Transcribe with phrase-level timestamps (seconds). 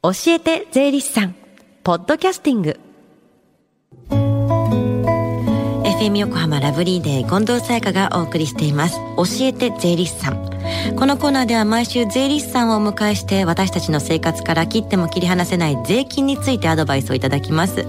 [0.00, 1.34] 教えて税理士さん。
[1.82, 2.78] ポッドキャスティング。
[5.82, 9.00] FM 横浜ラブリーデー近藤沙耶香がお送りしています。
[9.16, 10.57] 教えて税理士さん。
[10.96, 17.86] このコーナーでは毎週税理士さんをお迎えして私たちの生活から切っても切り離せない税金についてアドバイスをいただきます。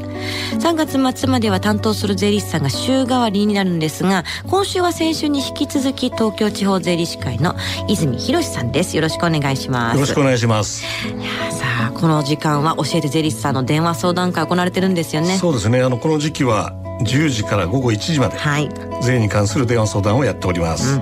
[0.59, 7.55] 3月末までは担当する税理士さんが週替わりになるんですが今週は先週に引き続き東京地方税理士会の
[7.87, 8.95] 泉博さんです。
[8.95, 9.95] よろしくお願いします。
[9.95, 10.85] よろしくお願いします。
[11.07, 15.37] いやさあこの時間は教えて税理士さんの電話相談会行われてるんですよね。
[15.37, 15.81] そうですね。
[15.81, 18.69] あのこの時期は10時から午後1時まで、はい、
[19.01, 20.99] 税に関する電話相談をやっております、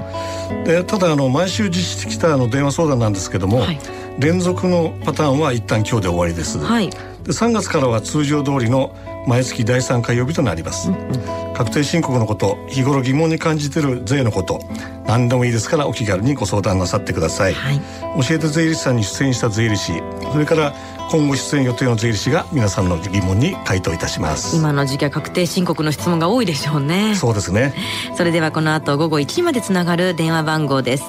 [0.50, 3.80] うん、でただあの毎週実施してきたあの電話相談なんですけども、はい、
[4.20, 8.96] 連続のパターンは一旦今日で終わりです、はい、で3月からは通常通りの
[9.28, 14.60] 毎月第3火曜日となります、うんうん、確定申告のこと日頃疑問に感じている税のこと
[15.06, 17.80] 何でもいいですからお気軽にご相談なさってください、はい、
[18.28, 19.94] 教えて税理士さんに出演した税理士
[20.32, 20.74] それから
[21.10, 24.58] 今後出演予定の税理士が皆さんの疑問に回答いたします。
[24.58, 27.16] 今の時期は確定申告の質問が多いでしょうね。
[27.16, 27.74] そうですね。
[28.16, 31.06] それではこの後午後1時までつながる電話番号です。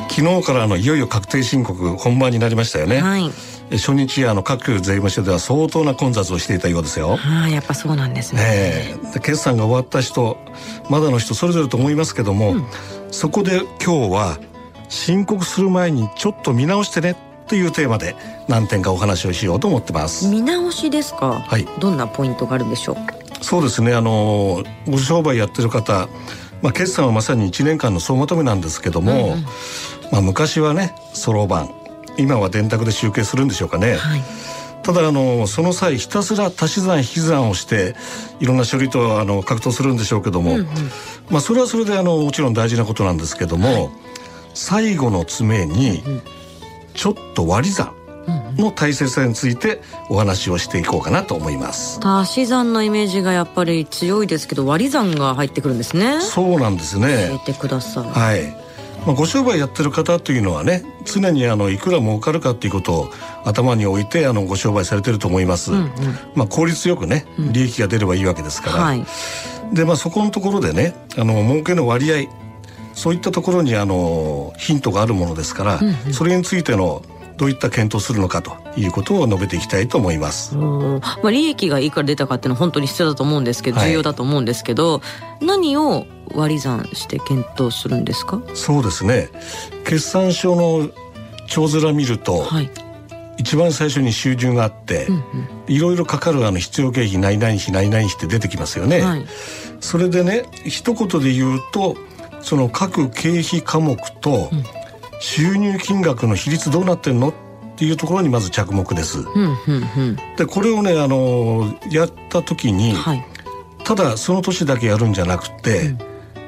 [0.10, 3.02] 昨日からのいよいよ確定申告本番になりましたよね。
[3.02, 3.32] はい。
[3.72, 7.18] 初日あの各税務署では相当な混雑をしていたようですよ。
[7.20, 8.96] ああやっぱそうなんですね。
[9.14, 10.38] で決算が終わった人
[10.90, 12.66] まだの人それぞれと思いますけども、うん、
[13.10, 14.38] そこで今日は
[14.90, 17.16] 申告する前にちょっと見直してね
[17.48, 18.16] というテーマで
[18.48, 20.28] 何点かお話をしようと思ってます。
[20.28, 21.42] 見直しですか？
[21.46, 21.68] はい。
[21.80, 22.96] どんなポイントがあるんでしょう？
[23.44, 23.94] そうですね。
[23.94, 26.08] あのご商売やってる方。
[26.62, 29.44] まあ、決算はまさに1年間の総まとめなんですけども、うんうん、
[30.12, 31.70] まあ、昔はねそろばん
[32.18, 33.96] 今は電卓で集計するんでしょうかね。
[33.96, 34.22] はい
[34.82, 37.96] ただあのその際ひたすら足し算引き算をして
[38.40, 40.68] いろんな処理とあの格闘するんでしょうけども、うんうん、
[41.32, 43.90] まあそれはそれであのもちろん大事なことなんですけども、はい、
[44.56, 46.02] 最後の詰めに
[46.94, 47.94] ちょっと割り算
[48.58, 52.00] の大切さについてお話をしていこうかなと思います。
[52.02, 56.22] 足し算のイメージがやっぱり強いですけど割り算が入ってくるんですね。
[56.22, 57.28] そうなんですね。
[57.30, 58.10] 教えてください。
[58.10, 58.66] はい。
[59.06, 63.10] まあ、ご商売やってる方というのはね常にあのいくら儲かるかっていうことを
[63.44, 65.90] 頭に置いてあのご商売されてると思います、うんうん、
[66.34, 69.06] まあ、効率よくね利益が出ればいいわけですから、うんはい、
[69.76, 72.45] でまあそこのところでねあの儲けの割合
[72.96, 77.04] そういったところにあのヒントがあるものですから、うんうん、それについての
[77.38, 80.56] どういった検討するのかということを述べていきたいと思います。
[80.56, 85.02] まあ、利益がいくら出たかっていうのは本当に必要だと思うんですけど、重要だと思うんですけど、
[85.42, 88.42] 何を割り算して検討するんですか？
[88.54, 89.28] そうですね。
[89.84, 90.90] 決算書の
[91.48, 92.72] 帳面見ると、はい、
[93.38, 95.24] 一番最初に収入があって、うんうん、
[95.68, 99.26] いろいろかかるあの必要経費何々費何々費って出てきますよね、はい、
[99.82, 101.98] それでね一言で言うと
[102.46, 104.50] その各経費科目と
[105.20, 107.34] 収入金額の比率どうなってんのっ
[107.76, 109.20] ていうところにまず着目です。
[109.20, 109.58] うんうん
[109.98, 113.26] うん、でこれをねあのやった時に、はい、
[113.84, 115.98] ただその年だけやるんじゃなくて、うん。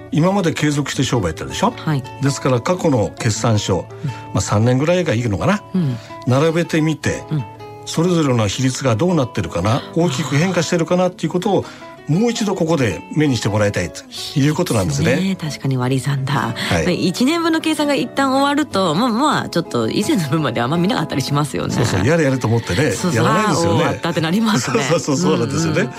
[0.10, 3.86] 今まで継続して商売やってるでしょ、はい、ですから過去の決算書、
[4.34, 7.44] まあ、3年ぐらいがいいのかな、うん、並べてみて、うん、
[7.86, 9.82] それぞれの比率がどうなってるかな？
[9.98, 11.10] 大きく変化してるかな？
[11.10, 11.66] っていうことを
[12.08, 14.04] もう一度ここで目にしてもらいたいと
[14.40, 15.16] いうことなんですね。
[15.16, 16.54] すね確かに割り算だ。
[16.56, 21.74] はい、1年分の計算が一旦終わると、まあまあちょっと以前の分まであんま見なかったりしますよね。
[21.74, 23.80] そうそうやれやれと思ってね、やらないですよね。
[23.80, 24.84] 終わったってなりますね。
[24.90, 25.90] そうそうそうなんですよね。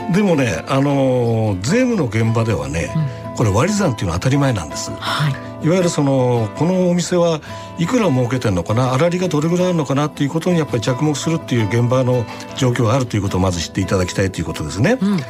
[0.00, 2.92] うんうん、でもね、あのー、税務の現場ではね。
[2.94, 7.40] うんこれ割り算っていうのは当たり前なんです、はい、いわゆるそのこのお店は
[7.78, 12.24] いくら儲けてるのかな粗利がどれぐらいあるのかなっていうことにやっぱり着目するっていう現場の
[12.56, 14.98] 状況があるということをまず知っていただきたいということですね。
[15.00, 15.20] うんうん、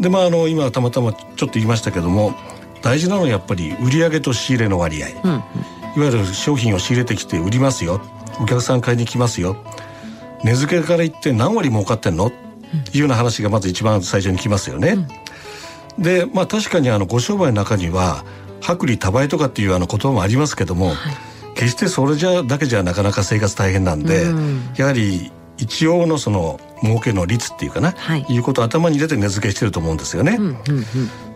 [0.00, 2.34] でまああの今たまたまちょっと言いましたけども
[2.82, 5.42] 大事なのはやっぱり売上と仕入れの割合、うんうん、いわ
[5.96, 8.00] ゆる商品を仕入れてきて売りますよ。
[8.40, 9.56] お客さん買いに来ますよ。
[10.44, 12.34] 値付けから言って何割儲かってんの、うん、い
[12.94, 15.06] うような話がまず一番最初に来ますよね。
[15.96, 16.02] うん。
[16.02, 18.24] でまあ確かにあのご商売の中には
[18.60, 20.96] 薄利多売とかっていうあの言葉もありますけども、はい、
[21.54, 30.36] 決してそれじゃだけじゃなかなか生活大変なんで、うん、やはり一応のその儲けの率っていうかな、はい、いうことを頭に入れて値付けしてると思うんですよね。
[30.38, 30.84] うんうんうん、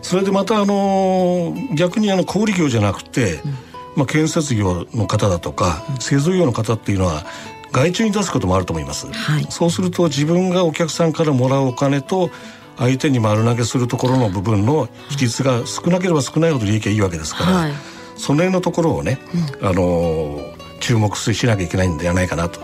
[0.01, 3.51] それでまたあの逆にあの小売業じゃなくて、うん、
[3.97, 7.25] まあ建設業の方だとか、製造業の方っていうのは
[7.73, 9.11] 外注に出すこともあると思います。
[9.11, 12.29] はい、そうすると自分がお客さんからもらうお金と
[12.77, 17.73] 相手に丸投げするところの部分の比率が少なければ少ないほど利益がいいわけですから、はい、
[18.17, 19.19] その辺のところをね、
[19.61, 20.39] うん、あの
[20.79, 22.59] 注目しなきゃいけないんではないかなと。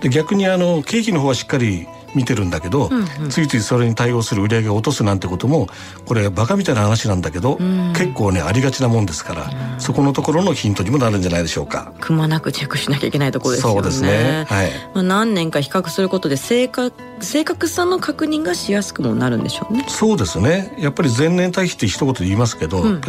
[0.00, 5.68] で逆にあの経費の方はしっかり見てるんだけど、うんうん、ついついそれに対応する売り上げを落とすなんてことも
[6.06, 11.92] これバカみたいな話なんだけど、うん、結構ねありがちなもんですから、うん、そこのところのヒントにもなるんじゃないでしょうか。
[12.00, 13.74] くまなくチェックしなきゃいけないところですよね。
[13.74, 19.84] そうですね、はい、まあ、何年か比較することで正確正確さの確認がしやすくもなるんでしょうね。
[19.88, 20.74] そうですね。
[20.78, 23.00] やっぱり前年対比って一言で言いますけど、うん、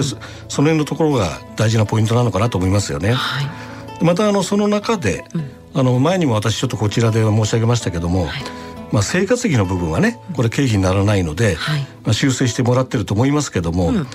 [0.49, 3.41] その辺のところが大事なポイントなのかなと思いますよね、は
[4.01, 5.23] い、またあのその中で、
[5.73, 8.43] あの前にも私ちょっとこちらで申し上げましたけども、はい
[8.91, 14.05] まあ、生活費の部分はねこれ経費にならないので、はい、まあ、修正してもらってると思いますけども、うん、ま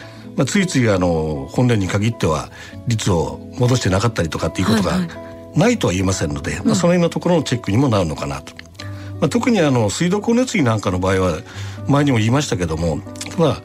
[0.40, 2.50] あ、ついついあの本年に限っては
[2.87, 4.99] 率を戻してなかったりとかっていうことが
[5.55, 8.52] ないとは言えませんので、はいはい、まあ、その辺のところのチェックにもなるのかなと。
[9.20, 11.38] まあ、特にあの水道光熱費なんかの場合は
[11.88, 13.00] 前にも言いましたけども
[13.34, 13.62] ただ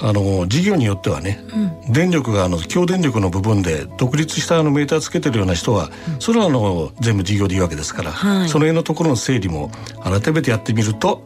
[0.00, 1.44] あの事業によってはね、
[1.86, 9.70] うん、電力があの強電力の部分で独立したあのメーターつけてるような人は、うん、それはあの全部事業でいいわけですから、はい、その辺のところの整理も
[10.02, 11.22] 改めてやってみると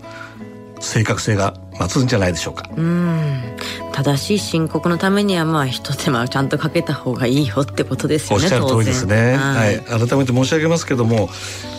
[0.80, 2.68] 正確性が増すんじゃないでしょうか。
[2.76, 3.56] うん
[3.92, 8.44] 正しい申告のためにはまあ一手間ちゃんとかけた方がいいよってことですよね。
[8.44, 9.36] おっしゃる通りですね。
[9.36, 11.28] はい、はい、改めて申し上げますけども、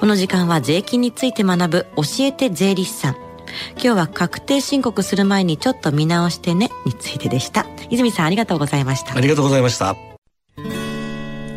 [0.01, 3.28] この時間は税金について学ぶ教えて税理士さん。
[3.73, 9.97] 今日は確定申告する前にちょっと見直してねについてでした泉さんありがとうございましたありがとうございました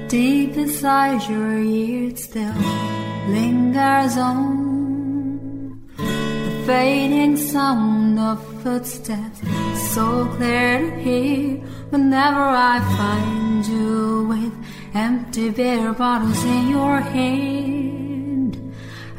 [0.10, 2.54] Deep inside your ears still
[3.30, 9.42] lingers on The fading sound of footsteps
[9.94, 11.58] So clear to hear
[11.92, 14.54] Whenever I find you with
[14.94, 18.11] Empty beer bottles in your hand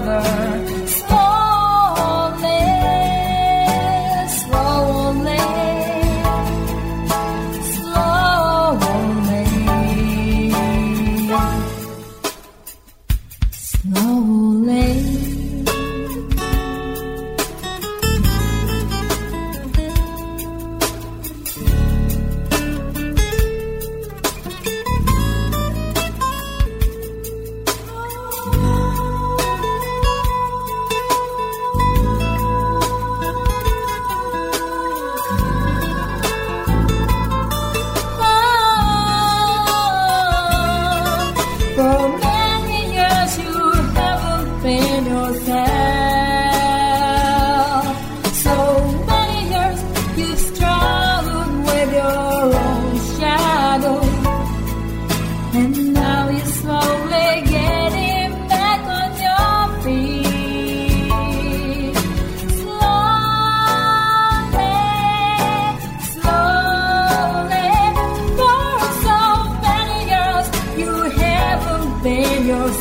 [0.00, 0.67] another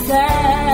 [0.06, 0.67] sad.